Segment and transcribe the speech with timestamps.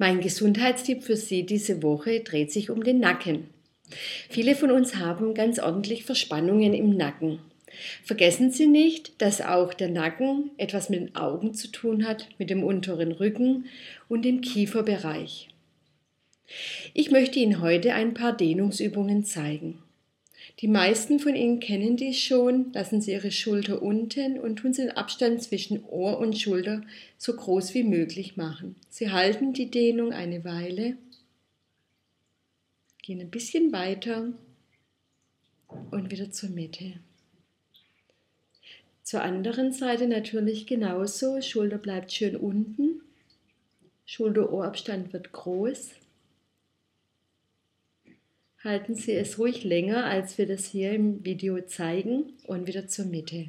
[0.00, 3.50] Mein Gesundheitstipp für Sie diese Woche dreht sich um den Nacken.
[4.30, 7.38] Viele von uns haben ganz ordentlich Verspannungen im Nacken.
[8.02, 12.48] Vergessen Sie nicht, dass auch der Nacken etwas mit den Augen zu tun hat, mit
[12.48, 13.66] dem unteren Rücken
[14.08, 15.48] und dem Kieferbereich.
[16.94, 19.82] Ich möchte Ihnen heute ein paar Dehnungsübungen zeigen.
[20.58, 22.72] Die meisten von Ihnen kennen dies schon.
[22.72, 26.82] Lassen Sie Ihre Schulter unten und tun Sie den Abstand zwischen Ohr und Schulter
[27.16, 28.76] so groß wie möglich machen.
[28.88, 30.96] Sie halten die Dehnung eine Weile,
[33.02, 34.32] gehen ein bisschen weiter
[35.90, 37.00] und wieder zur Mitte.
[39.02, 41.40] Zur anderen Seite natürlich genauso.
[41.40, 43.00] Schulter bleibt schön unten.
[44.04, 45.90] Schulter-Ohrabstand wird groß
[48.62, 53.06] halten Sie es ruhig länger, als wir das hier im Video zeigen und wieder zur
[53.06, 53.48] Mitte.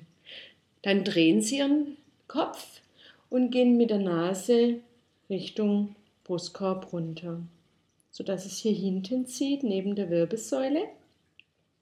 [0.81, 1.97] Dann drehen Sie Ihren
[2.27, 2.81] Kopf
[3.29, 4.79] und gehen mit der Nase
[5.29, 7.41] Richtung Brustkorb runter,
[8.11, 10.83] sodass es hier hinten zieht, neben der Wirbelsäule.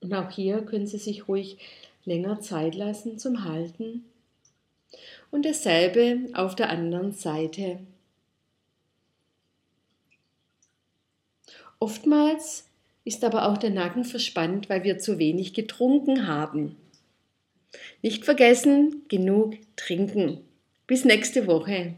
[0.01, 1.57] Und auch hier können Sie sich ruhig
[2.05, 4.05] länger Zeit lassen zum Halten.
[5.29, 7.79] Und dasselbe auf der anderen Seite.
[11.79, 12.68] Oftmals
[13.03, 16.75] ist aber auch der Nacken verspannt, weil wir zu wenig getrunken haben.
[18.01, 20.41] Nicht vergessen, genug trinken.
[20.87, 21.95] Bis nächste Woche.